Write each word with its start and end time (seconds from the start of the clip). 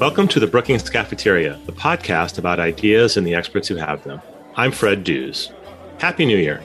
Welcome 0.00 0.26
to 0.28 0.40
the 0.40 0.48
Brookings 0.50 0.90
Cafeteria, 0.90 1.60
the 1.66 1.72
podcast 1.72 2.36
about 2.38 2.58
ideas 2.58 3.16
and 3.16 3.26
the 3.26 3.34
experts 3.34 3.68
who 3.68 3.76
have 3.76 4.02
them. 4.02 4.20
I'm 4.56 4.72
Fred 4.72 5.04
Dews. 5.04 5.52
Happy 5.98 6.26
New 6.26 6.36
Year. 6.36 6.62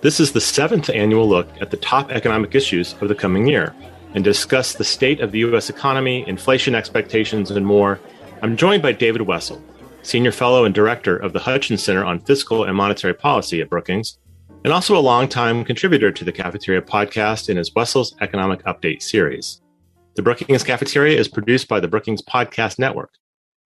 This 0.00 0.18
is 0.18 0.32
the 0.32 0.40
seventh 0.40 0.88
annual 0.88 1.28
look 1.28 1.48
at 1.60 1.70
the 1.70 1.76
top 1.76 2.10
economic 2.10 2.54
issues 2.54 2.94
of 3.00 3.08
the 3.08 3.14
coming 3.14 3.46
year 3.46 3.74
and 4.14 4.24
discuss 4.24 4.72
the 4.74 4.84
state 4.84 5.20
of 5.20 5.32
the 5.32 5.40
U.S. 5.40 5.68
economy, 5.68 6.26
inflation 6.26 6.74
expectations, 6.74 7.50
and 7.50 7.66
more. 7.66 8.00
I'm 8.40 8.56
joined 8.56 8.82
by 8.82 8.92
David 8.92 9.22
Wessel, 9.22 9.62
Senior 10.02 10.32
Fellow 10.32 10.64
and 10.64 10.74
Director 10.74 11.16
of 11.16 11.34
the 11.34 11.40
Hutchins 11.40 11.84
Center 11.84 12.04
on 12.04 12.20
Fiscal 12.20 12.64
and 12.64 12.74
Monetary 12.74 13.14
Policy 13.14 13.60
at 13.60 13.68
Brookings, 13.68 14.18
and 14.64 14.72
also 14.72 14.96
a 14.96 14.98
longtime 14.98 15.62
contributor 15.64 16.10
to 16.10 16.24
the 16.24 16.32
Cafeteria 16.32 16.80
podcast 16.80 17.50
in 17.50 17.58
his 17.58 17.70
Wessel's 17.74 18.16
Economic 18.22 18.64
Update 18.64 19.02
series. 19.02 19.60
The 20.16 20.22
Brookings 20.22 20.64
Cafeteria 20.64 21.20
is 21.20 21.28
produced 21.28 21.68
by 21.68 21.78
the 21.78 21.88
Brookings 21.88 22.22
Podcast 22.22 22.78
Network. 22.78 23.10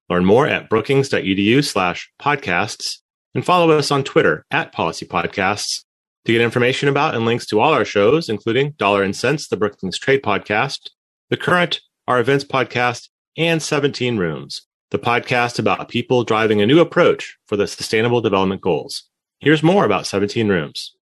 Learn 0.08 0.24
more 0.24 0.48
at 0.48 0.68
brookings.edu 0.68 1.64
slash 1.64 2.10
podcasts 2.20 2.96
and 3.36 3.46
follow 3.46 3.70
us 3.70 3.92
on 3.92 4.02
Twitter 4.02 4.44
at 4.50 4.72
Policy 4.72 5.06
Podcasts 5.06 5.84
to 6.24 6.32
get 6.32 6.40
information 6.40 6.88
about 6.88 7.14
and 7.14 7.24
links 7.24 7.46
to 7.46 7.60
all 7.60 7.72
our 7.72 7.84
shows, 7.84 8.28
including 8.28 8.72
Dollar 8.72 9.04
and 9.04 9.14
Sense, 9.14 9.46
the 9.46 9.56
Brookings 9.56 9.96
Trade 9.96 10.22
Podcast, 10.24 10.90
The 11.28 11.36
Current, 11.36 11.82
our 12.08 12.18
events 12.18 12.44
podcast, 12.44 13.10
and 13.36 13.62
17 13.62 14.16
Rooms, 14.16 14.62
the 14.90 14.98
podcast 14.98 15.60
about 15.60 15.88
people 15.88 16.24
driving 16.24 16.60
a 16.60 16.66
new 16.66 16.80
approach 16.80 17.38
for 17.46 17.56
the 17.56 17.68
Sustainable 17.68 18.20
Development 18.20 18.60
Goals. 18.60 19.04
Here's 19.38 19.62
more 19.62 19.84
about 19.84 20.04
17 20.04 20.48
Rooms. 20.48 20.96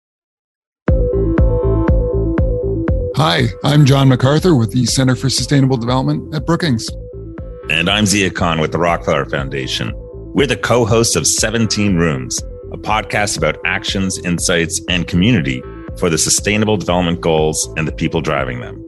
Hi, 3.17 3.43
I'm 3.63 3.85
John 3.85 4.09
McArthur 4.09 4.59
with 4.59 4.73
the 4.73 4.85
Center 4.85 5.15
for 5.15 5.29
Sustainable 5.29 5.77
Development 5.77 6.35
at 6.35 6.45
Brookings. 6.45 6.89
And 7.69 7.89
I'm 7.89 8.05
Zia 8.05 8.29
Khan 8.29 8.59
with 8.59 8.73
the 8.73 8.77
Rockefeller 8.77 9.23
Foundation. 9.23 9.93
We're 10.33 10.47
the 10.47 10.57
co 10.57 10.83
hosts 10.83 11.15
of 11.15 11.25
17 11.25 11.95
Rooms, 11.95 12.41
a 12.73 12.77
podcast 12.77 13.37
about 13.37 13.57
actions, 13.65 14.19
insights, 14.25 14.81
and 14.89 15.07
community 15.07 15.63
for 15.97 16.09
the 16.09 16.17
Sustainable 16.17 16.75
Development 16.75 17.21
Goals 17.21 17.73
and 17.77 17.87
the 17.87 17.93
people 17.93 18.19
driving 18.19 18.59
them. 18.59 18.85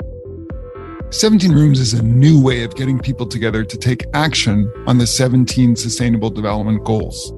17 1.12 1.54
Rooms 1.54 1.80
is 1.80 1.94
a 1.94 2.04
new 2.04 2.44
way 2.44 2.66
of 2.66 2.76
getting 2.76 3.00
people 3.00 3.28
together 3.28 3.64
to 3.64 3.78
take 3.78 4.04
action 4.14 4.70
on 4.88 4.98
the 4.98 5.08
17 5.08 5.78
Sustainable 5.78 6.32
Development 6.32 6.84
Goals. 6.84 7.32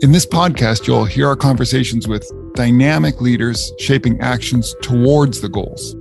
In 0.00 0.12
this 0.12 0.24
podcast, 0.24 0.86
you'll 0.86 1.04
hear 1.04 1.28
our 1.28 1.36
conversations 1.36 2.08
with 2.08 2.26
dynamic 2.54 3.20
leaders 3.20 3.70
shaping 3.78 4.18
actions 4.22 4.74
towards 4.80 5.42
the 5.42 5.50
goals. 5.50 5.94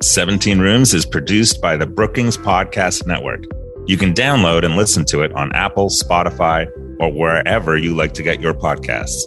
17 0.00 0.60
Rooms 0.60 0.94
is 0.94 1.04
produced 1.04 1.60
by 1.60 1.76
the 1.76 1.86
Brookings 1.86 2.36
Podcast 2.36 3.04
Network. 3.04 3.42
You 3.86 3.96
can 3.96 4.14
download 4.14 4.64
and 4.64 4.76
listen 4.76 5.04
to 5.06 5.22
it 5.22 5.32
on 5.32 5.52
Apple, 5.56 5.88
Spotify, 5.88 6.68
or 7.00 7.10
wherever 7.10 7.76
you 7.76 7.96
like 7.96 8.14
to 8.14 8.22
get 8.22 8.40
your 8.40 8.54
podcasts. 8.54 9.26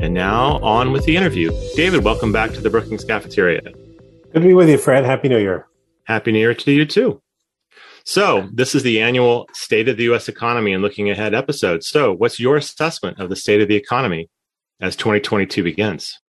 And 0.00 0.14
now 0.14 0.58
on 0.58 0.92
with 0.92 1.06
the 1.06 1.16
interview. 1.16 1.50
David, 1.74 2.04
welcome 2.04 2.30
back 2.30 2.52
to 2.52 2.60
the 2.60 2.70
Brookings 2.70 3.04
Cafeteria. 3.04 3.62
Good 3.62 4.32
to 4.32 4.40
be 4.40 4.54
with 4.54 4.68
you, 4.68 4.78
Fred. 4.78 5.04
Happy 5.04 5.28
New 5.28 5.38
Year. 5.38 5.66
Happy 6.04 6.30
New 6.30 6.38
Year 6.38 6.54
to 6.54 6.70
you 6.70 6.84
too. 6.84 7.20
So, 8.04 8.48
this 8.52 8.76
is 8.76 8.84
the 8.84 9.02
annual 9.02 9.48
State 9.54 9.88
of 9.88 9.96
the 9.96 10.04
U.S. 10.04 10.28
Economy 10.28 10.72
and 10.72 10.84
Looking 10.84 11.10
Ahead 11.10 11.34
episode. 11.34 11.82
So, 11.82 12.12
what's 12.12 12.38
your 12.38 12.56
assessment 12.56 13.18
of 13.18 13.28
the 13.28 13.34
state 13.34 13.60
of 13.60 13.66
the 13.66 13.74
economy 13.74 14.30
as 14.80 14.94
2022 14.94 15.64
begins? 15.64 16.20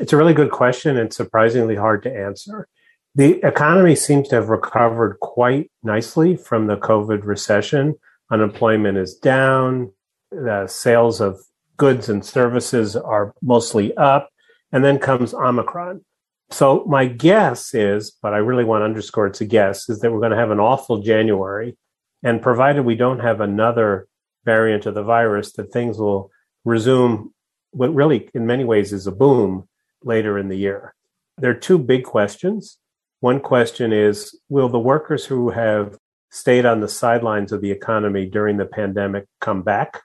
It's 0.00 0.14
a 0.14 0.16
really 0.16 0.32
good 0.32 0.50
question 0.50 0.96
and 0.96 1.12
surprisingly 1.12 1.76
hard 1.76 2.02
to 2.04 2.16
answer. 2.16 2.66
The 3.14 3.46
economy 3.46 3.94
seems 3.94 4.28
to 4.28 4.36
have 4.36 4.48
recovered 4.48 5.18
quite 5.20 5.70
nicely 5.82 6.36
from 6.36 6.68
the 6.68 6.78
COVID 6.78 7.26
recession. 7.26 7.96
Unemployment 8.30 8.96
is 8.96 9.14
down. 9.14 9.92
The 10.30 10.66
sales 10.68 11.20
of 11.20 11.38
goods 11.76 12.08
and 12.08 12.24
services 12.24 12.96
are 12.96 13.34
mostly 13.42 13.94
up. 13.98 14.30
And 14.72 14.82
then 14.82 14.98
comes 14.98 15.34
Omicron. 15.34 16.02
So 16.50 16.82
my 16.86 17.04
guess 17.04 17.74
is, 17.74 18.10
but 18.22 18.32
I 18.32 18.38
really 18.38 18.64
want 18.64 18.80
to 18.80 18.86
underscore 18.86 19.26
it's 19.26 19.42
a 19.42 19.44
guess, 19.44 19.90
is 19.90 20.00
that 20.00 20.10
we're 20.10 20.20
going 20.20 20.30
to 20.30 20.38
have 20.38 20.50
an 20.50 20.60
awful 20.60 21.02
January. 21.02 21.76
And 22.22 22.40
provided 22.40 22.86
we 22.86 22.96
don't 22.96 23.20
have 23.20 23.42
another 23.42 24.08
variant 24.46 24.86
of 24.86 24.94
the 24.94 25.02
virus, 25.02 25.52
that 25.52 25.72
things 25.72 25.98
will 25.98 26.30
resume 26.64 27.34
what 27.72 27.94
really 27.94 28.30
in 28.32 28.46
many 28.46 28.64
ways 28.64 28.94
is 28.94 29.06
a 29.06 29.12
boom 29.12 29.68
later 30.04 30.38
in 30.38 30.48
the 30.48 30.56
year. 30.56 30.94
There 31.38 31.50
are 31.50 31.54
two 31.54 31.78
big 31.78 32.04
questions. 32.04 32.78
One 33.20 33.40
question 33.40 33.92
is 33.92 34.38
Will 34.48 34.68
the 34.68 34.78
workers 34.78 35.26
who 35.26 35.50
have 35.50 35.98
stayed 36.30 36.64
on 36.64 36.80
the 36.80 36.88
sidelines 36.88 37.52
of 37.52 37.60
the 37.60 37.70
economy 37.70 38.26
during 38.26 38.56
the 38.56 38.66
pandemic 38.66 39.26
come 39.40 39.62
back 39.62 40.02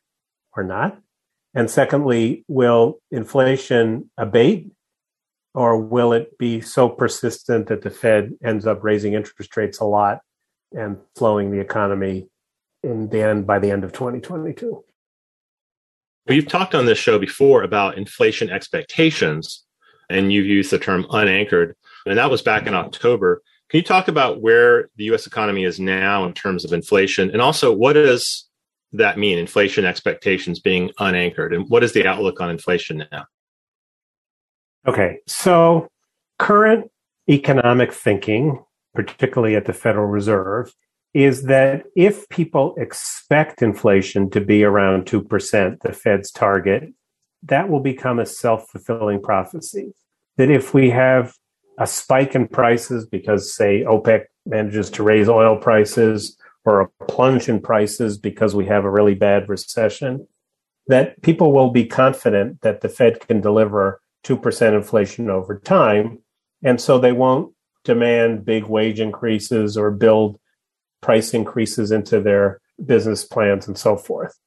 or 0.55 0.63
not? 0.63 0.99
And 1.53 1.69
secondly, 1.69 2.43
will 2.47 2.99
inflation 3.11 4.09
abate 4.17 4.71
or 5.53 5.77
will 5.77 6.11
it 6.11 6.37
be 6.37 6.59
so 6.59 6.89
persistent 6.89 7.67
that 7.67 7.81
the 7.81 7.89
Fed 7.89 8.33
ends 8.43 8.67
up 8.67 8.83
raising 8.83 9.13
interest 9.13 9.55
rates 9.55 9.79
a 9.79 9.85
lot 9.85 10.19
and 10.73 10.97
slowing 11.17 11.49
the 11.49 11.61
economy 11.61 12.27
in 12.83 13.07
the 13.07 13.21
end 13.21 13.47
by 13.47 13.59
the 13.59 13.71
end 13.71 13.85
of 13.85 13.93
2022? 13.93 14.83
Well, 16.27 16.35
you've 16.35 16.47
talked 16.47 16.75
on 16.75 16.85
this 16.85 16.97
show 16.97 17.17
before 17.17 17.63
about 17.63 17.97
inflation 17.97 18.49
expectations 18.49 19.63
and 20.09 20.31
you've 20.31 20.45
used 20.45 20.71
the 20.71 20.79
term 20.79 21.05
unanchored, 21.09 21.75
and 22.05 22.17
that 22.17 22.31
was 22.31 22.41
back 22.41 22.67
in 22.67 22.73
October. 22.73 23.41
Can 23.69 23.79
you 23.79 23.83
talk 23.83 24.07
about 24.07 24.41
where 24.41 24.89
the 24.95 25.05
U.S. 25.05 25.25
economy 25.25 25.63
is 25.63 25.79
now 25.79 26.25
in 26.25 26.33
terms 26.33 26.63
of 26.65 26.73
inflation, 26.73 27.31
and 27.31 27.41
also 27.41 27.73
what 27.73 27.93
does 27.93 28.47
that 28.93 29.17
mean? 29.17 29.37
Inflation 29.37 29.85
expectations 29.85 30.59
being 30.59 30.91
unanchored, 30.99 31.53
and 31.53 31.69
what 31.69 31.83
is 31.83 31.93
the 31.93 32.05
outlook 32.07 32.41
on 32.41 32.49
inflation 32.49 33.03
now? 33.11 33.25
Okay, 34.87 35.17
so 35.25 35.87
current 36.37 36.91
economic 37.29 37.91
thinking, 37.91 38.63
particularly 38.93 39.55
at 39.55 39.65
the 39.65 39.73
Federal 39.73 40.05
Reserve, 40.05 40.71
is 41.15 41.43
that 41.43 41.83
if 41.95 42.27
people 42.29 42.75
expect 42.77 43.61
inflation 43.61 44.29
to 44.29 44.41
be 44.41 44.63
around 44.63 45.05
2%, 45.05 45.81
the 45.81 45.93
Fed's 45.93 46.29
target, 46.29 46.93
that 47.45 47.69
will 47.69 47.79
become 47.79 48.19
a 48.19 48.25
self 48.25 48.67
fulfilling 48.69 49.21
prophecy. 49.21 49.93
That 50.37 50.49
if 50.49 50.73
we 50.73 50.89
have 50.89 51.33
a 51.79 51.87
spike 51.87 52.35
in 52.35 52.47
prices 52.47 53.05
because, 53.05 53.53
say, 53.53 53.83
OPEC 53.83 54.25
manages 54.45 54.89
to 54.91 55.03
raise 55.03 55.29
oil 55.29 55.57
prices 55.57 56.37
or 56.65 56.81
a 56.81 57.05
plunge 57.05 57.47
in 57.47 57.61
prices 57.61 58.17
because 58.17 58.55
we 58.55 58.65
have 58.65 58.85
a 58.85 58.89
really 58.89 59.13
bad 59.13 59.47
recession, 59.47 60.27
that 60.87 61.21
people 61.21 61.51
will 61.51 61.69
be 61.69 61.85
confident 61.85 62.61
that 62.61 62.81
the 62.81 62.89
Fed 62.89 63.19
can 63.21 63.41
deliver 63.41 64.01
2% 64.23 64.73
inflation 64.75 65.29
over 65.29 65.59
time. 65.59 66.19
And 66.63 66.81
so 66.81 66.97
they 66.97 67.11
won't 67.11 67.53
demand 67.83 68.45
big 68.45 68.65
wage 68.65 68.99
increases 68.99 69.77
or 69.77 69.91
build 69.91 70.39
price 71.01 71.33
increases 71.33 71.91
into 71.91 72.19
their 72.19 72.59
business 72.83 73.23
plans 73.23 73.67
and 73.67 73.77
so 73.77 73.95
forth. 73.95 74.37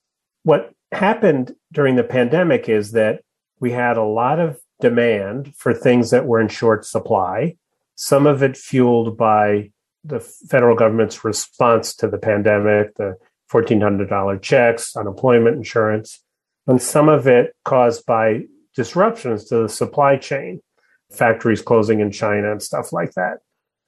What 0.43 0.73
happened 0.93 1.55
during 1.73 1.97
the 1.97 2.05
pandemic 2.05 2.69
is 2.69 2.93
that 2.93 3.23
we 3.61 3.73
had 3.73 3.97
a 3.97 4.05
lot 4.05 4.39
of 4.39 4.59
demand 4.81 5.55
for 5.57 5.75
things 5.75 6.11
that 6.11 6.27
were 6.27 6.41
in 6.41 6.49
short 6.49 6.85
supply, 6.85 7.57
some 7.95 8.27
of 8.27 8.43
it 8.43 8.57
fueled 8.57 9.17
by 9.17 9.71
the 10.05 10.21
federal 10.21 10.77
government's 10.77 11.25
response 11.25 11.95
to 11.97 12.09
the 12.09 12.19
pandemic, 12.19 12.95
the 12.95 13.17
$1,400 13.51 14.41
checks, 14.43 14.97
unemployment 14.97 15.57
insurance, 15.57 16.23
and 16.67 16.81
some 16.81 17.09
of 17.09 17.27
it 17.27 17.55
caused 17.65 18.07
by 18.07 18.43
disruptions 18.75 19.45
to 19.47 19.63
the 19.63 19.69
supply 19.69 20.17
chain, 20.17 20.63
factories 21.11 21.63
closing 21.63 22.01
in 22.01 22.13
China 22.13 22.53
and 22.53 22.63
stuff 22.63 22.93
like 22.93 23.13
that. 23.15 23.39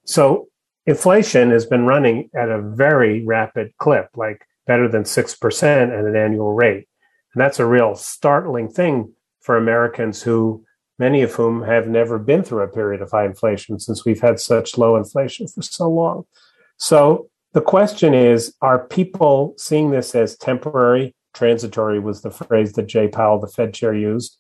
So 0.05 0.49
inflation 0.87 1.50
has 1.50 1.67
been 1.67 1.87
running 1.87 2.31
at 2.35 2.49
a 2.49 2.61
very 2.61 3.25
rapid 3.25 3.73
clip, 3.79 4.09
like 4.17 4.44
better 4.67 4.88
than 4.88 5.05
6% 5.05 5.62
at 5.62 6.05
an 6.05 6.17
annual 6.17 6.53
rate. 6.53 6.88
And 7.35 7.41
that's 7.41 7.61
a 7.61 7.67
real 7.67 7.94
startling 7.94 8.69
thing 8.69 9.12
for 9.41 9.56
Americans 9.56 10.23
who, 10.23 10.65
many 10.99 11.23
of 11.23 11.32
whom 11.35 11.62
have 11.62 11.88
never 11.88 12.19
been 12.19 12.43
through 12.43 12.62
a 12.62 12.69
period 12.69 13.00
of 13.00 13.11
high 13.11 13.25
inflation 13.25 13.79
since 13.79 14.05
we've 14.05 14.21
had 14.21 14.41
such 14.41 14.77
low 14.77 14.97
inflation 14.97 15.47
for 15.49 15.62
so 15.62 15.88
long. 15.88 16.25
So 16.77 17.29
the 17.53 17.61
question 17.61 18.15
is 18.15 18.55
are 18.61 18.87
people 18.87 19.55
seeing 19.56 19.91
this 19.91 20.15
as 20.15 20.37
temporary? 20.37 21.15
Transitory 21.35 22.00
was 22.00 22.23
the 22.23 22.31
phrase 22.31 22.73
that 22.73 22.87
Jay 22.87 23.09
Powell, 23.09 23.41
the 23.41 23.49
Fed 23.49 23.75
chair, 23.75 23.94
used. 23.94 24.37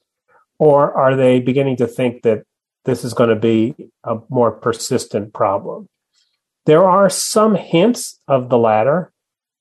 Or 0.58 0.92
are 0.92 1.16
they 1.16 1.40
beginning 1.40 1.76
to 1.76 1.86
think 1.86 2.22
that 2.22 2.42
this 2.84 3.04
is 3.04 3.14
going 3.14 3.30
to 3.30 3.36
be 3.36 3.74
a 4.04 4.18
more 4.28 4.50
persistent 4.50 5.32
problem? 5.32 5.88
There 6.66 6.84
are 6.84 7.08
some 7.08 7.54
hints 7.54 8.20
of 8.28 8.48
the 8.48 8.58
latter. 8.58 9.12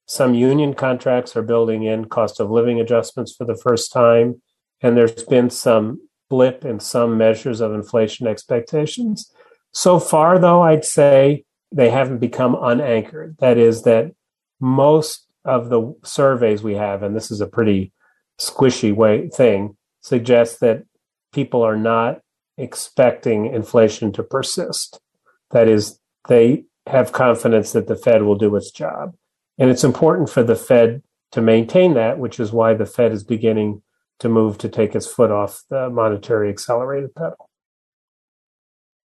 Some 0.10 0.34
union 0.34 0.74
contracts 0.74 1.36
are 1.36 1.44
building 1.44 1.84
in 1.84 2.06
cost 2.06 2.40
of 2.40 2.50
living 2.50 2.80
adjustments 2.80 3.36
for 3.36 3.46
the 3.46 3.56
first 3.56 3.92
time, 3.92 4.42
and 4.82 4.98
there's 4.98 5.24
been 5.24 5.52
some 5.52 6.02
blip 6.32 6.66
in 6.66 6.80
some 6.80 7.16
measures 7.16 7.62
of 7.62 7.76
inflation 7.76 8.26
expectations. 8.26 9.32
So 9.72 10.00
far, 10.00 10.40
though, 10.40 10.64
I'd 10.64 10.84
say 10.84 11.46
they 11.72 11.92
haven't 11.92 12.18
become 12.18 12.58
unanchored. 12.60 13.36
That 13.38 13.60
is, 13.60 13.84
that 13.84 14.12
most 14.60 15.28
of 15.46 15.70
the 15.70 15.94
surveys 16.04 16.64
we 16.64 16.74
have, 16.74 17.04
and 17.04 17.16
this 17.16 17.30
is 17.30 17.40
a 17.40 17.46
pretty 17.46 17.94
squishy 18.40 18.92
way 18.92 19.30
thing, 19.30 19.78
suggests 20.02 20.58
that 20.58 20.86
people 21.34 21.62
are 21.62 21.78
not 21.78 22.22
expecting 22.58 23.46
inflation 23.46 24.12
to 24.14 24.24
persist. 24.24 25.00
That 25.52 25.68
is, 25.68 26.00
they 26.28 26.66
have 26.88 27.12
confidence 27.12 27.74
that 27.74 27.86
the 27.86 27.96
Fed 27.96 28.24
will 28.24 28.40
do 28.40 28.56
its 28.56 28.72
job. 28.72 29.14
And 29.60 29.70
it's 29.70 29.84
important 29.84 30.30
for 30.30 30.42
the 30.42 30.56
Fed 30.56 31.04
to 31.34 31.42
maintain 31.42 31.94
that, 31.94 32.18
which 32.18 32.40
is 32.40 32.52
why 32.52 32.74
the 32.74 32.86
Fed 32.86 33.12
is 33.12 33.24
beginning 33.24 33.82
to 34.20 34.30
move 34.30 34.58
to 34.60 34.70
take 34.70 34.96
its 34.96 35.06
foot 35.06 35.32
off 35.32 35.64
the 35.70 35.90
monetary 35.90 36.50
accelerated 36.50 37.14
pedal. 37.14 37.50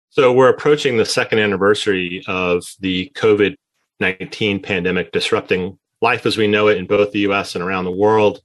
So 0.10 0.32
we're 0.32 0.50
approaching 0.50 0.98
the 0.98 1.06
second 1.06 1.40
anniversary 1.40 2.24
of 2.28 2.66
the 2.80 3.12
COVID 3.16 3.56
19 4.00 4.60
pandemic 4.60 5.12
disrupting 5.12 5.80
life 6.02 6.26
as 6.26 6.38
we 6.38 6.46
know 6.46 6.68
it 6.68 6.78
in 6.78 6.86
both 6.86 7.12
the 7.12 7.20
US 7.20 7.56
and 7.56 7.64
around 7.64 7.86
the 7.86 7.92
world. 7.92 8.42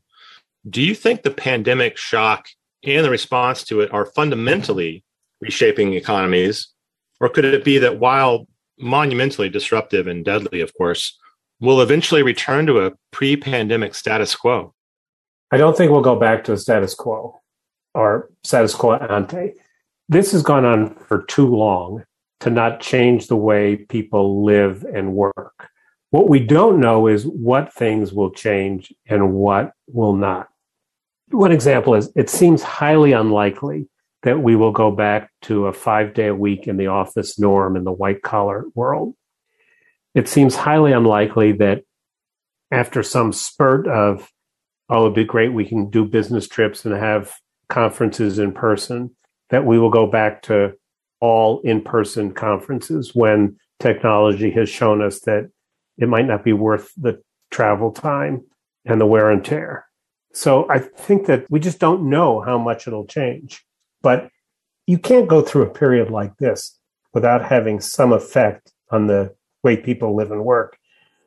Do 0.69 0.81
you 0.81 0.95
think 0.95 1.23
the 1.23 1.31
pandemic 1.31 1.97
shock 1.97 2.49
and 2.85 3.05
the 3.05 3.11
response 3.11 3.65
to 3.65 3.81
it 3.81 3.93
are 3.93 4.07
fundamentally 4.07 5.05
reshaping 5.41 5.95
economies? 5.95 6.69
Or 7.21 7.29
could 7.29 7.45
it 7.45 7.65
be 7.65 7.79
that 7.79 7.99
while 7.99 8.47
monumentally 8.79 9.49
disruptive 9.49 10.07
and 10.07 10.25
deadly, 10.25 10.61
of 10.61 10.73
course, 10.75 11.19
we'll 11.61 11.81
eventually 11.81 12.23
return 12.23 12.67
to 12.67 12.87
a 12.87 12.93
pre 13.11 13.37
pandemic 13.37 13.95
status 13.95 14.35
quo? 14.35 14.75
I 15.51 15.57
don't 15.57 15.77
think 15.77 15.91
we'll 15.91 16.03
go 16.03 16.19
back 16.19 16.45
to 16.45 16.53
a 16.53 16.59
status 16.59 16.95
quo 16.95 17.41
or 17.95 18.31
status 18.45 18.75
quo 18.75 18.95
ante. 18.95 19.55
This 20.09 20.33
has 20.33 20.43
gone 20.43 20.65
on 20.65 20.95
for 20.95 21.23
too 21.25 21.47
long 21.47 22.05
to 22.41 22.51
not 22.51 22.81
change 22.81 23.27
the 23.27 23.37
way 23.37 23.77
people 23.77 24.45
live 24.45 24.85
and 24.85 25.15
work. 25.15 25.69
What 26.11 26.29
we 26.29 26.41
don't 26.41 26.81
know 26.81 27.07
is 27.07 27.25
what 27.25 27.73
things 27.75 28.13
will 28.13 28.31
change 28.31 28.93
and 29.07 29.35
what 29.35 29.73
will 29.89 30.15
not. 30.15 30.49
One 31.31 31.53
example 31.53 31.95
is 31.95 32.11
it 32.17 32.31
seems 32.31 32.63
highly 32.63 33.13
unlikely 33.13 33.89
that 34.23 34.41
we 34.41 34.57
will 34.57 34.73
go 34.73 34.91
back 34.91 35.31
to 35.43 35.67
a 35.67 35.73
five 35.73 36.15
day 36.15 36.29
a 36.29 36.35
week 36.35 36.67
in 36.67 36.77
the 36.77 36.87
office 36.87 37.39
norm 37.39 37.77
in 37.77 37.85
the 37.85 37.93
white 37.93 38.23
collar 38.23 38.65
world. 38.75 39.15
It 40.15 40.29
seems 40.29 40.57
highly 40.57 40.93
unlikely 40.93 41.53
that 41.53 41.83
after 42.71 43.03
some 43.03 43.33
spurt 43.33 43.87
of, 43.87 44.31
oh, 44.89 45.05
it'd 45.05 45.15
be 45.15 45.25
great, 45.25 45.53
we 45.53 45.65
can 45.65 45.91
do 45.91 46.05
business 46.05 46.49
trips 46.49 46.85
and 46.85 46.95
have 46.95 47.35
conferences 47.69 48.39
in 48.39 48.53
person, 48.53 49.15
that 49.51 49.65
we 49.65 49.79
will 49.79 49.91
go 49.91 50.07
back 50.07 50.43
to 50.43 50.73
all 51.21 51.61
in 51.63 51.83
person 51.83 52.33
conferences 52.33 53.15
when 53.15 53.57
technology 53.81 54.51
has 54.51 54.69
shown 54.69 55.03
us 55.03 55.21
that 55.21 55.51
it 55.97 56.09
might 56.09 56.27
not 56.27 56.45
be 56.45 56.53
worth 56.53 56.93
the 56.97 57.21
travel 57.51 57.91
time 57.91 58.45
and 58.85 59.01
the 59.01 59.07
wear 59.07 59.31
and 59.31 59.45
tear. 59.45 59.87
So 60.33 60.69
I 60.71 60.79
think 60.79 61.27
that 61.27 61.47
we 61.51 61.61
just 61.61 61.79
don't 61.79 62.09
know 62.09 62.41
how 62.41 62.59
much 62.59 62.87
it'll 62.87 63.07
change. 63.07 63.65
But 64.03 64.31
you 64.87 64.99
can't 64.99 65.29
go 65.29 65.43
through 65.43 65.63
a 65.63 65.71
period 65.71 66.11
like 66.11 66.37
this 66.37 66.79
without 67.13 67.45
having 67.45 67.81
some 67.81 68.13
effect 68.13 68.73
on 68.91 69.07
the 69.07 69.35
way 69.63 69.77
people 69.77 70.17
live 70.17 70.31
and 70.31 70.45
work. 70.45 70.79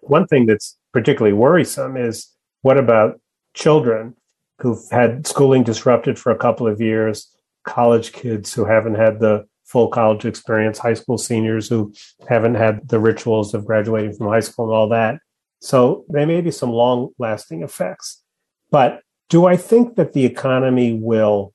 One 0.02 0.28
thing 0.28 0.46
that's 0.46 0.78
particularly 0.94 1.34
worrisome 1.34 1.98
is 1.98 2.28
what 2.62 2.78
about 2.78 3.20
children 3.54 4.16
who've 4.60 4.84
had 4.92 5.26
schooling 5.28 5.64
disrupted 5.64 6.18
for 6.18 6.32
a 6.32 6.38
couple 6.38 6.68
of 6.68 6.80
years, 6.80 7.36
college 7.66 8.12
kids 8.14 8.54
who 8.54 8.66
haven't 8.66 8.96
had 8.96 9.20
the 9.20 9.46
full 9.66 9.88
college 9.88 10.26
experience, 10.26 10.78
high 10.78 10.94
school 10.94 11.18
seniors 11.18 11.70
who 11.70 11.94
haven't 12.28 12.56
had 12.56 12.88
the 12.90 13.00
rituals 13.00 13.54
of 13.54 13.66
graduating 13.66 14.14
from 14.14 14.28
high 14.28 14.42
school 14.42 14.66
and 14.66 14.74
all 14.74 14.90
that. 14.90 15.20
So 15.62 16.06
there 16.10 16.28
may 16.28 16.42
be 16.42 16.52
some 16.52 16.72
long 16.72 17.10
lasting 17.18 17.64
effects. 17.64 18.22
But 18.70 19.02
do 19.30 19.46
I 19.46 19.56
think 19.56 19.96
that 19.96 20.14
the 20.14 20.26
economy 20.26 20.94
will 20.94 21.54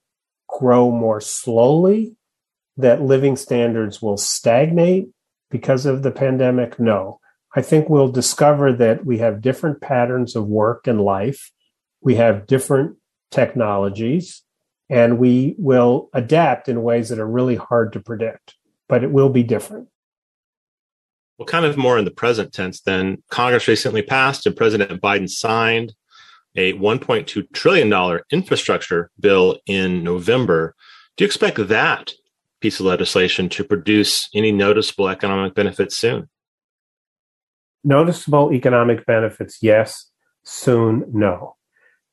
grow 0.48 0.90
more 0.90 1.20
slowly, 1.20 2.16
that 2.76 3.02
living 3.02 3.36
standards 3.36 4.00
will 4.00 4.16
stagnate 4.16 5.08
because 5.50 5.86
of 5.86 6.02
the 6.02 6.10
pandemic? 6.10 6.78
No. 6.78 7.20
I 7.54 7.62
think 7.62 7.88
we'll 7.88 8.12
discover 8.12 8.72
that 8.74 9.06
we 9.06 9.18
have 9.18 9.40
different 9.40 9.80
patterns 9.80 10.36
of 10.36 10.46
work 10.46 10.86
and 10.86 11.00
life. 11.00 11.50
We 12.00 12.16
have 12.16 12.46
different 12.46 12.96
technologies 13.30 14.42
and 14.88 15.18
we 15.18 15.54
will 15.58 16.10
adapt 16.12 16.68
in 16.68 16.82
ways 16.82 17.08
that 17.08 17.18
are 17.18 17.26
really 17.26 17.56
hard 17.56 17.92
to 17.94 18.00
predict, 18.00 18.54
but 18.88 19.02
it 19.02 19.10
will 19.10 19.30
be 19.30 19.42
different. 19.42 19.88
Well, 21.38 21.46
kind 21.46 21.64
of 21.64 21.76
more 21.76 21.98
in 21.98 22.04
the 22.04 22.10
present 22.10 22.52
tense, 22.52 22.80
then 22.80 23.22
Congress 23.30 23.68
recently 23.68 24.02
passed 24.02 24.46
and 24.46 24.56
President 24.56 25.00
Biden 25.02 25.28
signed 25.28 25.94
a 26.54 26.72
$1.2 26.74 27.52
trillion 27.52 28.20
infrastructure 28.30 29.10
bill 29.20 29.58
in 29.66 30.02
November. 30.02 30.74
Do 31.16 31.24
you 31.24 31.26
expect 31.26 31.56
that 31.68 32.12
piece 32.60 32.80
of 32.80 32.86
legislation 32.86 33.48
to 33.50 33.64
produce 33.64 34.28
any 34.34 34.52
noticeable 34.52 35.08
economic 35.08 35.54
benefits 35.54 35.96
soon? 35.96 36.28
Noticeable 37.84 38.52
economic 38.52 39.06
benefits, 39.06 39.58
yes. 39.62 40.10
Soon, 40.44 41.04
no. 41.12 41.56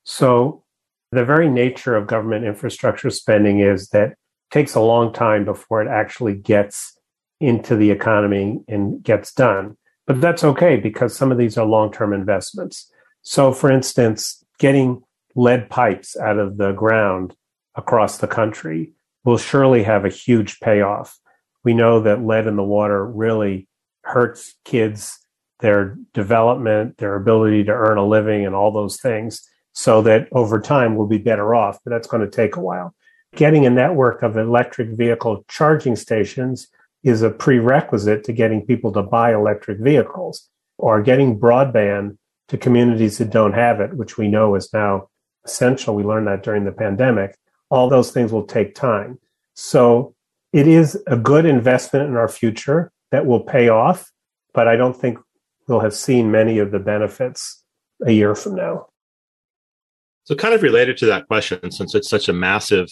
So, 0.04 0.64
the 1.12 1.24
very 1.24 1.50
nature 1.50 1.96
of 1.96 2.08
government 2.08 2.46
infrastructure 2.46 3.10
spending 3.10 3.60
is 3.60 3.90
that 3.90 4.12
it 4.12 4.18
takes 4.52 4.74
a 4.74 4.82
long 4.82 5.14
time 5.14 5.46
before 5.46 5.82
it 5.82 5.88
actually 5.88 6.34
gets 6.34 6.98
into 7.40 7.76
the 7.76 7.92
economy 7.92 8.60
and 8.68 9.04
gets 9.04 9.34
done. 9.34 9.78
But 10.08 10.22
that's 10.22 10.44
okay 10.44 10.78
because 10.78 11.16
some 11.16 11.32
of 11.32 11.38
these 11.38 11.58
are 11.58 11.66
long 11.66 11.92
term 11.92 12.14
investments. 12.14 12.92
So, 13.22 13.54
for 13.54 13.72
instance, 13.72 14.44
getting 14.60 15.04
lead 15.36 15.70
pipes 15.70 16.18
out 16.18 16.40
of 16.40 16.58
the 16.58 16.72
ground 16.74 17.36
across 17.76 18.18
the 18.18 18.28
country 18.28 18.92
will 19.24 19.38
surely 19.38 19.84
have 19.84 20.06
a 20.06 20.10
huge 20.10 20.60
payoff. 20.60 21.18
We 21.64 21.74
know 21.74 22.02
that 22.02 22.26
lead 22.26 22.48
in 22.48 22.56
the 22.56 22.64
water 22.64 23.06
really 23.06 23.68
hurts 24.04 24.56
kids, 24.66 25.20
their 25.60 25.98
development, 26.14 26.98
their 26.98 27.16
ability 27.16 27.64
to 27.66 27.72
earn 27.72 27.98
a 27.98 28.06
living, 28.06 28.46
and 28.46 28.54
all 28.54 28.72
those 28.72 29.00
things, 29.00 29.48
so 29.72 30.02
that 30.02 30.28
over 30.34 30.60
time 30.60 30.96
we'll 30.96 31.08
be 31.08 31.18
better 31.18 31.56
off, 31.56 31.80
but 31.84 31.92
that's 31.92 32.08
going 32.08 32.24
to 32.24 32.30
take 32.30 32.56
a 32.56 32.62
while. 32.62 32.94
Getting 33.36 33.66
a 33.66 33.70
network 33.70 34.22
of 34.22 34.38
electric 34.38 34.90
vehicle 34.90 35.44
charging 35.48 35.96
stations 35.96 36.68
is 37.04 37.22
a 37.22 37.32
prerequisite 37.32 38.24
to 38.26 38.34
getting 38.34 38.66
people 38.66 38.92
to 38.94 39.02
buy 39.02 39.34
electric 39.34 39.80
vehicles 39.80 40.50
or 40.78 41.02
getting 41.02 41.40
broadband 41.40 42.18
to 42.50 42.58
communities 42.58 43.18
that 43.18 43.30
don't 43.30 43.54
have 43.54 43.80
it, 43.80 43.96
which 43.96 44.18
we 44.18 44.28
know 44.28 44.56
is 44.56 44.72
now 44.74 45.08
essential. 45.46 45.96
We 45.96 46.04
learned 46.04 46.28
that 46.28 46.44
during 46.44 46.66
the 46.66 46.72
pandemic. 46.72 47.38
All 47.74 47.90
those 47.90 48.12
things 48.12 48.32
will 48.32 48.46
take 48.46 48.76
time. 48.76 49.18
So 49.56 50.14
it 50.52 50.68
is 50.68 51.02
a 51.08 51.18
good 51.18 51.48
investment 51.48 52.08
in 52.08 52.16
our 52.16 52.28
future 52.28 52.92
that 53.12 53.26
will 53.26 53.40
pay 53.40 53.68
off, 53.68 54.12
but 54.54 54.68
I 54.68 54.76
don't 54.76 54.96
think 54.96 55.18
we'll 55.68 55.80
have 55.80 55.96
seen 55.96 56.30
many 56.30 56.60
of 56.60 56.70
the 56.70 56.78
benefits 56.78 57.64
a 58.06 58.12
year 58.12 58.36
from 58.36 58.54
now. 58.56 58.86
So, 60.26 60.36
kind 60.36 60.54
of 60.54 60.62
related 60.62 60.98
to 60.98 61.08
that 61.08 61.28
question, 61.28 61.72
since 61.72 61.96
it's 61.96 62.10
such 62.10 62.30
a 62.30 62.34
massive 62.34 62.90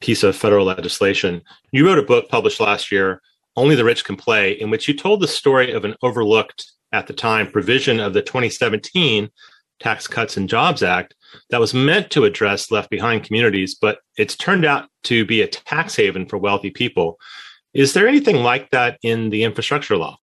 piece 0.00 0.22
of 0.22 0.36
federal 0.36 0.64
legislation, 0.64 1.42
you 1.72 1.84
wrote 1.84 1.98
a 1.98 2.02
book 2.02 2.28
published 2.28 2.60
last 2.60 2.92
year, 2.92 3.20
Only 3.56 3.74
the 3.74 3.84
Rich 3.84 4.04
Can 4.04 4.16
Play, 4.16 4.52
in 4.52 4.70
which 4.70 4.86
you 4.86 4.94
told 4.94 5.20
the 5.20 5.28
story 5.28 5.72
of 5.72 5.84
an 5.84 5.96
overlooked 6.02 6.70
at 6.92 7.08
the 7.08 7.12
time 7.12 7.50
provision 7.50 7.98
of 7.98 8.14
the 8.14 8.22
2017 8.22 9.28
Tax 9.80 10.06
Cuts 10.06 10.36
and 10.36 10.48
Jobs 10.48 10.82
Act 10.82 11.14
that 11.50 11.60
was 11.60 11.74
meant 11.74 12.10
to 12.10 12.24
address 12.24 12.70
left 12.70 12.90
behind 12.90 13.24
communities, 13.24 13.74
but 13.74 13.98
it's 14.16 14.36
turned 14.36 14.64
out 14.64 14.88
to 15.04 15.24
be 15.24 15.40
a 15.40 15.48
tax 15.48 15.96
haven 15.96 16.26
for 16.26 16.38
wealthy 16.38 16.70
people. 16.70 17.18
Is 17.72 17.94
there 17.94 18.08
anything 18.08 18.36
like 18.36 18.70
that 18.70 18.98
in 19.02 19.30
the 19.30 19.44
infrastructure 19.44 19.96
law? 19.96 20.18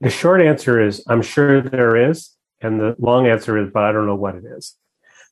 The 0.00 0.10
short 0.10 0.42
answer 0.42 0.80
is 0.80 1.02
I'm 1.08 1.22
sure 1.22 1.60
there 1.60 2.10
is. 2.10 2.36
And 2.60 2.80
the 2.80 2.96
long 2.98 3.26
answer 3.26 3.58
is, 3.58 3.70
but 3.72 3.84
I 3.84 3.92
don't 3.92 4.06
know 4.06 4.14
what 4.14 4.34
it 4.34 4.44
is. 4.44 4.74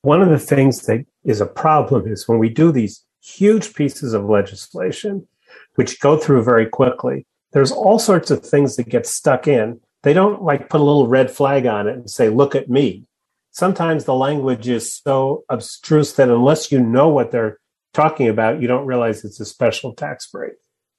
One 0.01 0.21
of 0.21 0.29
the 0.29 0.39
things 0.39 0.85
that 0.85 1.05
is 1.23 1.41
a 1.41 1.45
problem 1.45 2.07
is 2.07 2.27
when 2.27 2.37
we 2.37 2.49
do 2.49 2.71
these 2.71 3.03
huge 3.23 3.73
pieces 3.73 4.13
of 4.13 4.25
legislation, 4.25 5.27
which 5.75 5.99
go 5.99 6.17
through 6.17 6.43
very 6.43 6.67
quickly, 6.67 7.25
there's 7.51 7.71
all 7.71 7.97
sorts 7.97 8.29
of 8.29 8.45
things 8.45 8.75
that 8.75 8.89
get 8.89 9.07
stuck 9.07 9.47
in 9.47 9.79
they 10.05 10.13
don't 10.13 10.43
like 10.43 10.69
put 10.69 10.79
a 10.79 10.83
little 10.83 11.07
red 11.07 11.31
flag 11.31 11.65
on 11.65 11.87
it 11.87 11.95
and 11.95 12.09
say, 12.09 12.29
look 12.29 12.53
at 12.53 12.69
me. 12.69 13.05
Sometimes 13.49 14.05
the 14.05 14.13
language 14.13 14.67
is 14.67 14.93
so 14.93 15.43
abstruse 15.49 16.13
that 16.13 16.29
unless 16.29 16.71
you 16.71 16.79
know 16.79 17.09
what 17.09 17.31
they're 17.31 17.57
talking 17.91 18.27
about, 18.27 18.61
you 18.61 18.67
don't 18.67 18.85
realize 18.85 19.25
it's 19.25 19.39
a 19.39 19.45
special 19.45 19.93
tax 19.93 20.29
break. 20.29 20.53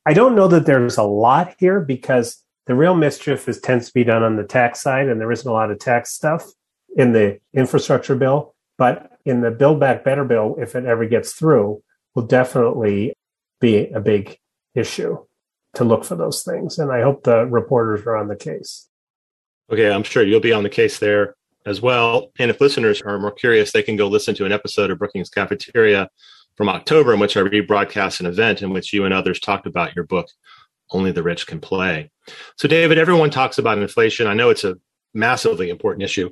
I 0.06 0.12
don't 0.12 0.34
know 0.34 0.48
that 0.48 0.66
there's 0.66 0.96
a 0.98 1.04
lot 1.04 1.54
here 1.60 1.78
because 1.78 2.42
the 2.66 2.74
real 2.74 2.96
mischief 2.96 3.48
is 3.48 3.60
tends 3.60 3.86
to 3.86 3.94
be 3.94 4.02
done 4.02 4.24
on 4.24 4.34
the 4.34 4.42
tax 4.42 4.80
side, 4.80 5.08
and 5.08 5.20
there 5.20 5.30
isn't 5.30 5.48
a 5.48 5.54
lot 5.54 5.70
of 5.70 5.78
tax 5.78 6.12
stuff 6.12 6.44
in 6.96 7.12
the 7.12 7.38
infrastructure 7.54 8.16
bill. 8.16 8.56
But 8.76 9.12
in 9.24 9.40
the 9.40 9.52
Build 9.52 9.78
Back 9.78 10.02
Better 10.02 10.24
bill, 10.24 10.56
if 10.58 10.74
it 10.74 10.84
ever 10.84 11.06
gets 11.06 11.32
through, 11.32 11.80
will 12.16 12.26
definitely 12.26 13.14
be 13.60 13.86
a 13.86 14.00
big 14.00 14.38
issue. 14.74 15.18
to 15.76 15.84
look 15.84 16.04
for 16.04 16.16
those 16.16 16.42
things. 16.42 16.78
And 16.78 16.90
I 16.90 17.02
hope 17.02 17.22
the 17.22 17.44
reporters 17.44 18.04
are 18.06 18.16
on 18.16 18.28
the 18.28 18.36
case. 18.36 18.88
Okay, 19.70 19.90
I'm 19.90 20.04
sure 20.04 20.22
you'll 20.22 20.40
be 20.40 20.52
on 20.52 20.62
the 20.62 20.68
case 20.68 20.98
there 20.98 21.34
as 21.66 21.82
well. 21.82 22.30
And 22.38 22.50
if 22.50 22.60
listeners 22.60 23.02
are 23.02 23.18
more 23.18 23.32
curious, 23.32 23.72
they 23.72 23.82
can 23.82 23.96
go 23.96 24.06
listen 24.06 24.34
to 24.36 24.46
an 24.46 24.52
episode 24.52 24.90
of 24.90 24.98
Brookings 24.98 25.28
Cafeteria 25.28 26.08
from 26.56 26.68
October 26.68 27.12
in 27.12 27.20
which 27.20 27.36
I 27.36 27.40
rebroadcast 27.40 28.20
an 28.20 28.26
event 28.26 28.62
in 28.62 28.70
which 28.70 28.92
you 28.92 29.04
and 29.04 29.12
others 29.12 29.40
talked 29.40 29.66
about 29.66 29.94
your 29.94 30.04
book, 30.04 30.28
Only 30.92 31.10
the 31.10 31.24
Rich 31.24 31.48
Can 31.48 31.60
Play. 31.60 32.10
So, 32.56 32.68
David, 32.68 32.96
everyone 32.96 33.30
talks 33.30 33.58
about 33.58 33.78
inflation. 33.78 34.28
I 34.28 34.34
know 34.34 34.50
it's 34.50 34.64
a 34.64 34.76
massively 35.12 35.68
important 35.68 36.04
issue, 36.04 36.30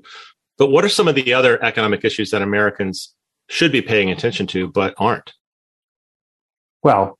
but 0.56 0.70
what 0.70 0.84
are 0.84 0.88
some 0.88 1.08
of 1.08 1.16
the 1.16 1.34
other 1.34 1.62
economic 1.62 2.04
issues 2.04 2.30
that 2.30 2.42
Americans 2.42 3.14
should 3.48 3.72
be 3.72 3.82
paying 3.82 4.10
attention 4.10 4.46
to 4.48 4.68
but 4.68 4.94
aren't? 4.96 5.34
Well, 6.84 7.18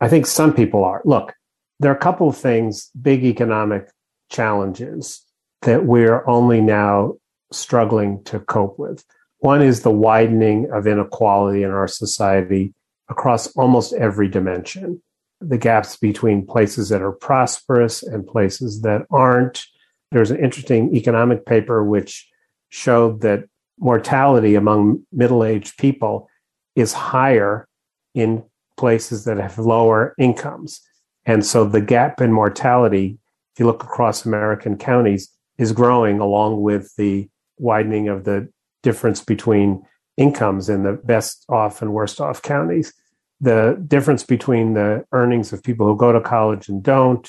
I 0.00 0.08
think 0.08 0.26
some 0.26 0.54
people 0.54 0.84
are. 0.84 1.02
Look, 1.04 1.34
there 1.80 1.92
are 1.92 1.96
a 1.96 1.98
couple 1.98 2.28
of 2.28 2.36
things, 2.36 2.90
big 3.00 3.24
economic 3.24 3.90
challenges 4.30 5.24
that 5.64 5.84
we're 5.84 6.26
only 6.28 6.60
now 6.60 7.14
struggling 7.52 8.22
to 8.24 8.40
cope 8.40 8.78
with. 8.78 9.04
One 9.38 9.62
is 9.62 9.82
the 9.82 9.90
widening 9.90 10.70
of 10.72 10.86
inequality 10.86 11.62
in 11.62 11.70
our 11.70 11.88
society 11.88 12.72
across 13.08 13.48
almost 13.48 13.92
every 13.92 14.28
dimension. 14.28 15.02
The 15.40 15.58
gaps 15.58 15.96
between 15.96 16.46
places 16.46 16.88
that 16.88 17.02
are 17.02 17.12
prosperous 17.12 18.02
and 18.02 18.26
places 18.26 18.82
that 18.82 19.02
aren't. 19.10 19.64
There's 20.10 20.30
an 20.30 20.42
interesting 20.42 20.94
economic 20.96 21.44
paper 21.44 21.84
which 21.84 22.26
showed 22.70 23.20
that 23.20 23.44
mortality 23.78 24.54
among 24.54 25.04
middle 25.12 25.44
aged 25.44 25.76
people 25.76 26.28
is 26.76 26.92
higher 26.92 27.68
in 28.14 28.44
places 28.76 29.24
that 29.24 29.36
have 29.36 29.58
lower 29.58 30.14
incomes. 30.18 30.80
And 31.26 31.44
so 31.44 31.64
the 31.64 31.80
gap 31.80 32.20
in 32.20 32.32
mortality, 32.32 33.18
if 33.54 33.60
you 33.60 33.66
look 33.66 33.82
across 33.82 34.24
American 34.24 34.76
counties, 34.76 35.33
is 35.58 35.72
growing 35.72 36.20
along 36.20 36.62
with 36.62 36.94
the 36.96 37.28
widening 37.58 38.08
of 38.08 38.24
the 38.24 38.48
difference 38.82 39.20
between 39.20 39.84
incomes 40.16 40.68
in 40.68 40.82
the 40.82 40.92
best 40.92 41.44
off 41.48 41.82
and 41.82 41.92
worst 41.92 42.20
off 42.20 42.42
counties. 42.42 42.92
The 43.40 43.82
difference 43.86 44.22
between 44.24 44.74
the 44.74 45.04
earnings 45.12 45.52
of 45.52 45.62
people 45.62 45.86
who 45.86 45.96
go 45.96 46.12
to 46.12 46.20
college 46.20 46.68
and 46.68 46.82
don't, 46.82 47.28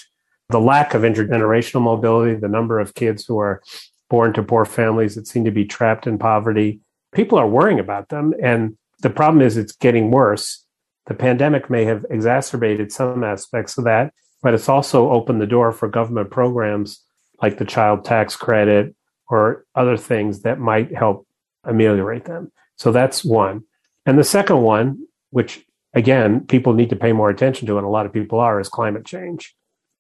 the 0.49 0.59
lack 0.59 0.93
of 0.93 1.01
intergenerational 1.01 1.81
mobility, 1.81 2.35
the 2.35 2.47
number 2.47 2.79
of 2.79 2.93
kids 2.93 3.25
who 3.25 3.39
are 3.39 3.61
born 4.09 4.33
to 4.33 4.43
poor 4.43 4.65
families 4.65 5.15
that 5.15 5.27
seem 5.27 5.43
to 5.45 5.51
be 5.51 5.65
trapped 5.65 6.05
in 6.05 6.19
poverty. 6.19 6.79
People 7.13 7.39
are 7.39 7.47
worrying 7.47 7.79
about 7.79 8.09
them. 8.09 8.33
And 8.41 8.77
the 8.99 9.09
problem 9.09 9.41
is 9.41 9.57
it's 9.57 9.75
getting 9.75 10.11
worse. 10.11 10.63
The 11.07 11.15
pandemic 11.15 11.69
may 11.69 11.85
have 11.85 12.05
exacerbated 12.09 12.91
some 12.91 13.23
aspects 13.23 13.77
of 13.77 13.83
that, 13.85 14.13
but 14.43 14.53
it's 14.53 14.69
also 14.69 15.11
opened 15.11 15.41
the 15.41 15.47
door 15.47 15.71
for 15.71 15.87
government 15.87 16.29
programs 16.29 17.04
like 17.45 17.59
the 17.59 17.65
child 17.65 18.03
tax 18.03 18.35
credit 18.35 18.95
or 19.29 19.65
other 19.75 19.97
things 19.97 20.41
that 20.41 20.59
might 20.59 20.95
help 20.95 21.27
ameliorate 21.63 22.25
them. 22.25 22.51
So 22.75 22.91
that's 22.91 23.23
one. 23.23 23.61
And 24.07 24.17
the 24.17 24.23
second 24.23 24.63
one, 24.63 24.97
which 25.29 25.63
again, 25.93 26.47
people 26.47 26.73
need 26.73 26.89
to 26.89 26.95
pay 26.95 27.13
more 27.13 27.29
attention 27.29 27.67
to, 27.67 27.77
and 27.77 27.85
a 27.85 27.89
lot 27.89 28.07
of 28.07 28.13
people 28.13 28.39
are, 28.39 28.59
is 28.59 28.67
climate 28.67 29.05
change. 29.05 29.55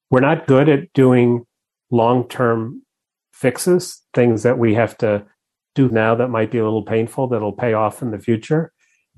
We're 0.09 0.21
not 0.21 0.47
good 0.47 0.67
at 0.69 0.91
doing 0.93 1.45
long 1.91 2.27
term 2.27 2.81
fixes, 3.31 4.01
things 4.15 4.41
that 4.41 4.57
we 4.57 4.73
have 4.73 4.97
to 4.97 5.23
do 5.75 5.87
now 5.89 6.15
that 6.15 6.29
might 6.29 6.49
be 6.49 6.57
a 6.57 6.63
little 6.63 6.85
painful 6.85 7.27
that'll 7.27 7.53
pay 7.53 7.73
off 7.73 8.01
in 8.01 8.09
the 8.09 8.17
future. 8.17 8.71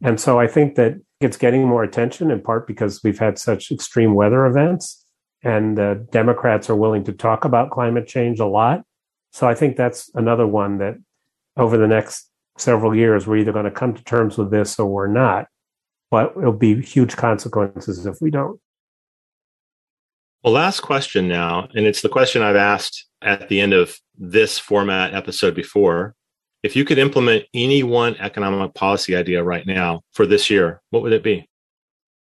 And 0.04 0.20
so 0.20 0.38
I 0.38 0.48
think 0.48 0.76
that 0.76 0.96
it's 1.22 1.38
getting 1.38 1.66
more 1.66 1.84
attention 1.84 2.30
in 2.30 2.42
part 2.42 2.68
because 2.68 3.02
we've 3.06 3.20
had 3.20 3.40
such 3.40 3.72
extreme 3.72 4.16
weather 4.16 4.46
events 4.46 5.06
and 5.48 5.78
the 5.78 6.06
Democrats 6.12 6.70
are 6.70 6.76
willing 6.76 7.06
to 7.06 7.14
talk 7.14 7.46
about 7.46 7.72
climate 7.72 8.06
change 8.06 8.42
a 8.42 8.46
lot. 8.46 8.84
So 9.32 9.48
I 9.48 9.56
think 9.56 9.78
that's 9.78 10.12
another 10.14 10.46
one 10.46 10.80
that 10.80 10.96
over 11.56 11.78
the 11.78 11.88
next 11.88 12.30
several 12.58 12.94
years, 12.94 13.26
we're 13.26 13.38
either 13.38 13.54
going 13.54 13.64
to 13.64 13.72
come 13.72 13.94
to 13.94 14.04
terms 14.04 14.38
with 14.38 14.52
this 14.52 14.78
or 14.78 14.88
we're 14.88 15.08
not. 15.08 15.48
But 16.12 16.34
it'll 16.38 16.52
be 16.52 16.82
huge 16.82 17.16
consequences 17.16 18.06
if 18.06 18.18
we 18.20 18.30
don't. 18.30 18.60
Well, 20.44 20.54
last 20.54 20.82
question 20.82 21.30
now, 21.30 21.70
and 21.74 21.86
it's 21.86 22.02
the 22.02 22.10
question 22.10 22.42
I've 22.42 22.58
asked 22.58 23.06
at 23.22 23.48
the 23.48 23.62
end 23.62 23.74
of 23.74 23.98
this 24.18 24.60
format 24.60 25.14
episode 25.14 25.56
before. 25.56 26.14
If 26.62 26.76
you 26.76 26.84
could 26.84 26.98
implement 26.98 27.46
any 27.54 27.84
one 27.84 28.18
economic 28.18 28.74
policy 28.74 29.16
idea 29.16 29.44
right 29.44 29.66
now 29.66 30.02
for 30.12 30.26
this 30.26 30.50
year, 30.50 30.82
what 30.90 31.04
would 31.04 31.14
it 31.14 31.24
be? 31.24 31.48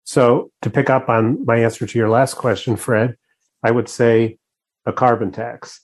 So, 0.08 0.50
to 0.62 0.70
pick 0.70 0.88
up 0.88 1.10
on 1.10 1.44
my 1.44 1.58
answer 1.58 1.84
to 1.84 1.98
your 1.98 2.08
last 2.08 2.32
question, 2.32 2.76
Fred, 2.76 3.16
I 3.62 3.70
would 3.70 3.90
say 3.90 4.38
a 4.86 4.92
carbon 4.92 5.30
tax. 5.30 5.82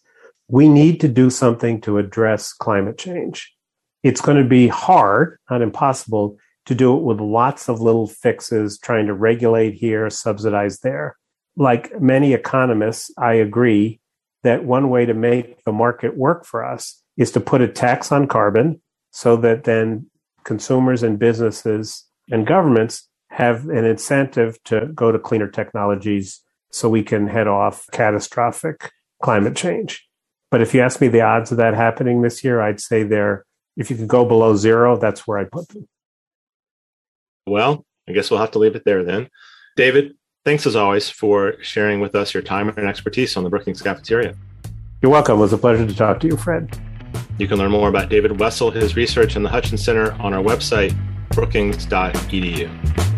We 0.49 0.67
need 0.67 0.99
to 1.03 1.09
do 1.09 1.29
something 1.29 1.79
to 1.83 1.99
address 1.99 2.55
climate 2.55 2.97
change. 2.97 3.55
It's 4.03 4.23
going 4.23 4.43
to 4.43 4.49
be 4.49 4.67
hard, 4.69 5.39
not 5.51 5.61
impossible, 5.61 6.39
to 6.65 6.75
do 6.75 6.97
it 6.97 7.03
with 7.03 7.21
lots 7.21 7.69
of 7.69 7.83
little 7.83 8.07
fixes, 8.07 8.79
trying 8.79 9.09
to 9.09 9.13
regulate 9.13 9.75
here, 9.75 10.09
subsidize 10.09 10.79
there. 10.79 11.19
Like 11.59 12.01
many 12.01 12.33
economists, 12.33 13.11
I 13.19 13.35
agree 13.35 14.01
that 14.43 14.65
one 14.65 14.89
way 14.89 15.05
to 15.05 15.13
make 15.13 15.63
the 15.65 15.73
market 15.73 16.17
work 16.17 16.47
for 16.47 16.65
us 16.65 17.03
is 17.19 17.31
to 17.33 17.41
put 17.41 17.61
a 17.61 17.69
tax 17.69 18.11
on 18.11 18.29
carbon 18.29 18.81
so 19.11 19.37
that 19.37 19.65
then 19.65 20.07
consumers 20.45 21.03
and 21.03 21.19
businesses 21.19 22.07
and 22.31 22.47
governments 22.47 23.07
have 23.35 23.69
an 23.69 23.85
incentive 23.85 24.63
to 24.63 24.87
go 24.95 25.11
to 25.11 25.19
cleaner 25.19 25.49
technologies 25.49 26.41
so 26.71 26.89
we 26.89 27.03
can 27.03 27.27
head 27.27 27.49
off 27.49 27.85
catastrophic 27.91 28.93
climate 29.23 29.57
change. 29.57 30.09
But 30.53 30.61
if 30.61 30.73
you 30.73 30.81
ask 30.81 31.01
me 31.01 31.09
the 31.09 31.23
odds 31.23 31.51
of 31.51 31.57
that 31.57 31.75
happening 31.75 32.23
this 32.23 32.45
year, 32.45 32.61
I'd 32.61 32.81
say 32.81 33.03
they're, 33.03 33.45
if 33.77 33.91
you 33.91 33.97
could 33.97 34.07
go 34.07 34.25
below 34.25 34.55
zero, 34.55 34.97
that's 34.97 35.27
where 35.27 35.39
I'd 35.39 35.51
put 35.51 35.67
them. 35.69 35.89
Well, 37.45 37.85
I 38.09 38.13
guess 38.13 38.31
we'll 38.31 38.39
have 38.39 38.53
to 38.53 38.61
leave 38.61 38.77
it 38.77 38.85
there 38.85 39.03
then. 39.03 39.29
David, 39.77 40.15
thanks 40.45 40.65
as 40.65 40.77
always 40.77 41.11
for 41.11 41.61
sharing 41.61 41.99
with 41.99 42.15
us 42.15 42.35
your 42.35 42.43
time 42.43 42.69
and 42.69 42.87
expertise 42.87 43.37
on 43.37 43.43
the 43.43 43.51
Brookings 43.51 43.83
Cafeteria. 43.83 44.37
You're 45.03 45.11
welcome. 45.11 45.39
It 45.39 45.41
was 45.41 45.53
a 45.53 45.59
pleasure 45.59 45.85
to 45.85 45.95
talk 45.95 46.21
to 46.21 46.29
you, 46.29 46.37
Fred. 46.37 46.79
You 47.39 47.49
can 47.49 47.59
learn 47.59 47.73
more 47.73 47.89
about 47.89 48.11
David 48.11 48.39
Wessel, 48.39 48.71
his 48.71 48.95
research, 48.95 49.35
and 49.35 49.45
the 49.45 49.51
Hutchins 49.51 49.85
Center 49.85 50.13
on 50.23 50.33
our 50.35 50.43
website, 50.43 50.97
brookings.edu. 51.31 53.14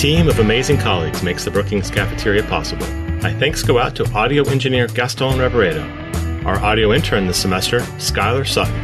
team 0.00 0.28
of 0.28 0.38
amazing 0.38 0.78
colleagues 0.78 1.22
makes 1.22 1.44
the 1.44 1.50
Brookings 1.50 1.90
Cafeteria 1.90 2.42
possible. 2.44 2.86
My 3.22 3.34
thanks 3.34 3.62
go 3.62 3.78
out 3.78 3.94
to 3.96 4.10
audio 4.14 4.48
engineer 4.48 4.86
Gaston 4.86 5.34
Reboredo 5.34 6.00
our 6.46 6.58
audio 6.60 6.94
intern 6.94 7.26
this 7.26 7.36
semester, 7.36 7.80
Skylar 7.98 8.46
Sutton. 8.46 8.74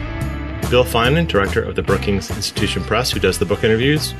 Bill 0.68 0.84
Finan, 0.84 1.26
director 1.26 1.62
of 1.62 1.74
the 1.74 1.82
Brookings 1.82 2.30
Institution 2.30 2.84
Press, 2.84 3.10
who 3.10 3.18
does 3.18 3.38
the 3.38 3.46
book 3.46 3.64
interviews. 3.64 4.12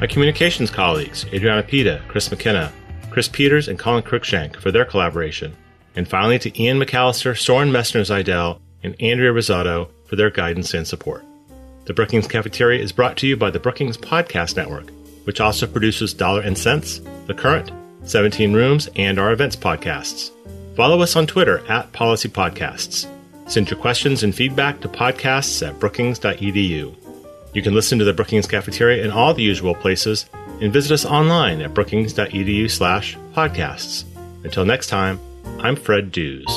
My 0.00 0.06
communications 0.06 0.70
colleagues, 0.70 1.26
Adriana 1.26 1.62
Pita, 1.62 2.00
Chris 2.08 2.30
McKenna, 2.30 2.72
Chris 3.10 3.28
Peters, 3.28 3.68
and 3.68 3.78
Colin 3.78 4.02
Cruikshank 4.02 4.56
for 4.56 4.72
their 4.72 4.86
collaboration. 4.86 5.54
And 5.96 6.08
finally 6.08 6.38
to 6.38 6.62
Ian 6.62 6.80
McAllister, 6.80 7.36
Soren 7.36 7.70
Messner 7.70 8.00
Zidell, 8.00 8.58
and 8.82 8.96
Andrea 9.02 9.32
Rosado 9.32 9.90
for 10.06 10.16
their 10.16 10.30
guidance 10.30 10.72
and 10.72 10.86
support. 10.86 11.22
The 11.84 11.92
Brookings 11.92 12.26
Cafeteria 12.26 12.82
is 12.82 12.92
brought 12.92 13.18
to 13.18 13.26
you 13.26 13.36
by 13.36 13.50
the 13.50 13.60
Brookings 13.60 13.98
Podcast 13.98 14.56
Network, 14.56 14.90
which 15.28 15.42
also 15.42 15.66
produces 15.66 16.14
Dollar 16.14 16.40
and 16.40 16.56
Sense, 16.56 17.02
The 17.26 17.34
Current, 17.34 17.70
17 18.04 18.54
Rooms, 18.54 18.88
and 18.96 19.18
our 19.18 19.30
events 19.30 19.56
podcasts. 19.56 20.30
Follow 20.74 21.02
us 21.02 21.16
on 21.16 21.26
Twitter 21.26 21.58
at 21.70 21.92
Policy 21.92 22.30
Podcasts. 22.30 23.06
Send 23.46 23.68
your 23.68 23.78
questions 23.78 24.22
and 24.22 24.34
feedback 24.34 24.80
to 24.80 24.88
podcasts 24.88 25.68
at 25.68 25.78
brookings.edu. 25.78 26.96
You 27.52 27.62
can 27.62 27.74
listen 27.74 27.98
to 27.98 28.06
the 28.06 28.14
Brookings 28.14 28.46
Cafeteria 28.46 29.04
in 29.04 29.10
all 29.10 29.34
the 29.34 29.42
usual 29.42 29.74
places 29.74 30.24
and 30.62 30.72
visit 30.72 30.92
us 30.92 31.04
online 31.04 31.60
at 31.60 31.74
brookings.edu 31.74 32.70
slash 32.70 33.14
podcasts. 33.34 34.04
Until 34.44 34.64
next 34.64 34.86
time, 34.86 35.20
I'm 35.58 35.76
Fred 35.76 36.10
Dews. 36.10 36.48